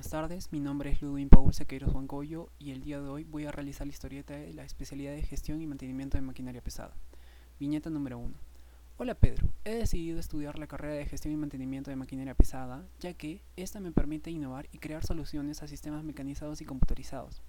buenas 0.00 0.12
tardes. 0.12 0.50
Mi 0.50 0.60
nombre 0.60 0.88
es 0.88 1.02
Ludwin 1.02 1.28
Paul 1.28 1.52
Sequeiros 1.52 1.92
Juancoyo 1.92 2.48
y 2.58 2.70
el 2.70 2.80
día 2.80 3.02
de 3.02 3.08
hoy 3.10 3.24
voy 3.24 3.44
a 3.44 3.52
realizar 3.52 3.86
la 3.86 3.92
historieta 3.92 4.32
de 4.32 4.54
la 4.54 4.64
especialidad 4.64 5.12
de 5.12 5.22
gestión 5.22 5.60
y 5.60 5.66
mantenimiento 5.66 6.16
de 6.16 6.22
maquinaria 6.22 6.62
pesada. 6.62 6.94
Viñeta 7.58 7.90
número 7.90 8.16
1. 8.16 8.32
Hola 8.96 9.14
Pedro, 9.14 9.50
he 9.66 9.74
decidido 9.74 10.18
estudiar 10.18 10.58
la 10.58 10.66
carrera 10.66 10.94
de 10.94 11.04
gestión 11.04 11.34
y 11.34 11.36
mantenimiento 11.36 11.90
de 11.90 11.96
maquinaria 11.96 12.34
pesada, 12.34 12.86
ya 12.98 13.12
que 13.12 13.42
esta 13.56 13.78
me 13.78 13.92
permite 13.92 14.30
innovar 14.30 14.70
y 14.72 14.78
crear 14.78 15.04
soluciones 15.04 15.62
a 15.62 15.68
sistemas 15.68 16.02
mecanizados 16.02 16.62
y 16.62 16.64
computarizados. 16.64 17.42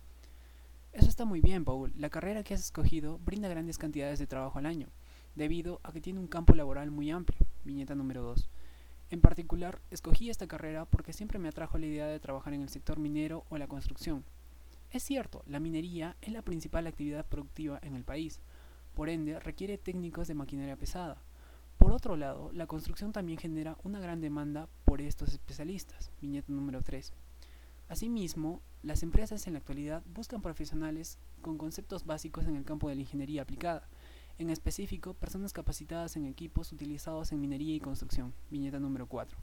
Eso 0.91 1.07
está 1.07 1.23
muy 1.23 1.39
bien, 1.39 1.63
Paul. 1.63 1.93
La 1.95 2.09
carrera 2.09 2.43
que 2.43 2.53
has 2.53 2.65
escogido 2.65 3.17
brinda 3.19 3.47
grandes 3.47 3.77
cantidades 3.77 4.19
de 4.19 4.27
trabajo 4.27 4.59
al 4.59 4.65
año, 4.65 4.89
debido 5.35 5.79
a 5.83 5.93
que 5.93 6.01
tiene 6.01 6.19
un 6.19 6.27
campo 6.27 6.53
laboral 6.53 6.91
muy 6.91 7.11
amplio. 7.11 7.39
Viñeta 7.63 7.95
número 7.95 8.21
2. 8.23 8.49
En 9.11 9.19
particular, 9.19 9.81
escogí 9.91 10.29
esta 10.29 10.47
carrera 10.47 10.85
porque 10.85 11.11
siempre 11.11 11.37
me 11.37 11.49
atrajo 11.49 11.77
la 11.77 11.85
idea 11.85 12.07
de 12.07 12.21
trabajar 12.21 12.53
en 12.53 12.61
el 12.61 12.69
sector 12.69 12.97
minero 12.97 13.43
o 13.49 13.57
la 13.57 13.67
construcción. 13.67 14.23
Es 14.89 15.03
cierto, 15.03 15.43
la 15.47 15.59
minería 15.59 16.15
es 16.21 16.31
la 16.31 16.41
principal 16.41 16.87
actividad 16.87 17.25
productiva 17.25 17.77
en 17.83 17.95
el 17.95 18.05
país, 18.05 18.39
por 18.95 19.09
ende 19.09 19.37
requiere 19.39 19.77
técnicos 19.77 20.29
de 20.29 20.33
maquinaria 20.33 20.77
pesada. 20.77 21.21
Por 21.77 21.91
otro 21.91 22.15
lado, 22.15 22.51
la 22.53 22.67
construcción 22.67 23.11
también 23.11 23.37
genera 23.37 23.77
una 23.83 23.99
gran 23.99 24.21
demanda 24.21 24.69
por 24.85 25.01
estos 25.01 25.33
especialistas. 25.33 26.09
Viñeta 26.21 26.53
número 26.53 26.81
3. 26.81 27.11
Asimismo, 27.89 28.61
las 28.81 29.03
empresas 29.03 29.45
en 29.45 29.53
la 29.53 29.59
actualidad 29.59 30.03
buscan 30.13 30.41
profesionales 30.41 31.17
con 31.41 31.57
conceptos 31.57 32.05
básicos 32.05 32.45
en 32.45 32.55
el 32.55 32.63
campo 32.63 32.87
de 32.87 32.95
la 32.95 33.01
ingeniería 33.01 33.41
aplicada, 33.41 33.89
en 34.41 34.49
específico 34.49 35.13
personas 35.13 35.53
capacitadas 35.53 36.15
en 36.15 36.25
equipos 36.25 36.71
utilizados 36.71 37.31
en 37.31 37.39
minería 37.39 37.75
y 37.75 37.79
construcción, 37.79 38.33
viñeta 38.49 38.79
número 38.79 39.05
4. 39.05 39.37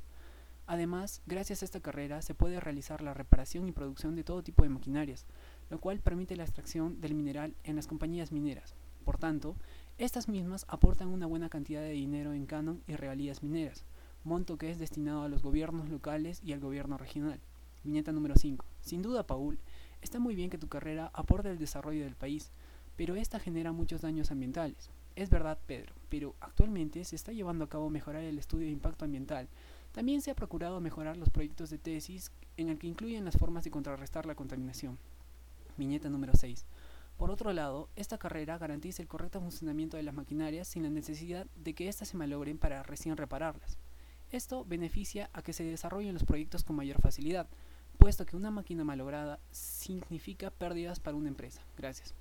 Además, 0.67 1.23
gracias 1.25 1.63
a 1.63 1.67
esta 1.67 1.79
carrera 1.79 2.21
se 2.21 2.35
puede 2.35 2.59
realizar 2.59 3.01
la 3.01 3.15
reparación 3.15 3.69
y 3.69 3.73
producción 3.73 4.17
de 4.17 4.25
todo 4.25 4.43
tipo 4.43 4.65
de 4.65 4.71
maquinarias, 4.71 5.25
lo 5.71 5.79
cual 5.79 6.01
permite 6.01 6.35
la 6.35 6.43
extracción 6.43 7.01
del 7.01 7.15
mineral 7.15 7.55
en 7.63 7.77
las 7.77 7.87
compañías 7.87 8.33
mineras. 8.33 8.75
Por 9.05 9.19
tanto, 9.19 9.55
estas 9.99 10.29
mismas 10.29 10.67
aportan 10.69 11.09
una 11.09 11.27
buena 11.27 11.49
cantidad 11.49 11.81
de 11.81 11.91
dinero 11.91 12.33
en 12.33 12.47
canon 12.47 12.83
y 12.89 12.97
regalías 12.97 13.45
mineras, 13.45 13.85
monto 14.25 14.59
que 14.59 14.69
es 14.69 14.81
destinado 14.81 15.23
a 15.23 15.29
los 15.29 15.43
gobiernos 15.43 15.89
locales 15.89 16.41
y 16.43 16.53
al 16.53 16.61
gobierno 16.61 16.99
regional. 16.99 17.41
Viñeta 17.85 18.11
número 18.11 18.35
5. 18.35 18.67
Sin 18.81 19.03
duda, 19.03 19.29
Paul, 19.29 19.61
está 20.03 20.19
muy 20.19 20.35
bien 20.35 20.51
que 20.51 20.59
tu 20.59 20.67
carrera 20.67 21.13
aporte 21.15 21.49
al 21.51 21.59
desarrollo 21.59 22.03
del 22.03 22.17
país, 22.17 22.51
pero 22.99 23.15
esta 23.15 23.39
genera 23.39 23.71
muchos 23.71 24.01
daños 24.01 24.33
ambientales. 24.33 24.91
Es 25.15 25.31
verdad, 25.31 25.57
Pedro, 25.67 25.95
pero 26.09 26.35
actualmente 26.41 27.05
se 27.05 27.15
está 27.15 27.33
llevando 27.33 27.65
a 27.65 27.69
cabo 27.69 27.91
mejorar 27.91 28.25
el 28.25 28.41
estudio 28.41 28.67
de 28.67 28.73
impacto 28.73 29.05
ambiental. 29.05 29.49
También 29.93 30.21
se 30.21 30.33
ha 30.33 30.35
procurado 30.35 30.81
mejorar 30.81 31.17
los 31.17 31.31
proyectos 31.31 31.71
de 31.71 31.79
tesis 31.79 32.33
en 32.57 32.69
el 32.69 32.79
que 32.79 32.89
incluyen 32.89 33.25
las 33.25 33.37
formas 33.37 33.63
de 33.63 33.71
contrarrestar 33.71 34.27
la 34.27 34.35
contaminación. 34.35 34.99
Viñeta 35.77 36.09
número 36.09 36.33
6. 36.35 36.67
Por 37.17 37.31
otro 37.31 37.53
lado, 37.53 37.89
esta 37.95 38.19
carrera 38.19 38.59
garantiza 38.59 39.01
el 39.01 39.09
correcto 39.09 39.41
funcionamiento 39.41 39.97
de 39.97 40.03
las 40.03 40.15
maquinarias 40.15 40.67
sin 40.67 40.83
la 40.83 40.91
necesidad 40.91 41.47
de 41.55 41.75
que 41.75 41.89
éstas 41.89 42.09
se 42.09 42.17
malogren 42.17 42.59
para 42.59 42.83
recién 42.83 43.17
repararlas. 43.17 43.79
Esto 44.33 44.65
beneficia 44.65 45.31
a 45.33 45.43
que 45.43 45.53
se 45.53 45.63
desarrollen 45.63 46.15
los 46.15 46.25
proyectos 46.25 46.65
con 46.65 46.75
mayor 46.75 47.01
facilidad, 47.01 47.47
puesto 47.97 48.27
que 48.27 48.35
una 48.35 48.51
máquina 48.51 48.83
malograda 48.83 49.39
significa 49.53 50.51
pérdidas 50.51 50.99
para 50.99 51.17
una 51.17 51.29
empresa. 51.29 51.63
Gracias. 51.77 52.13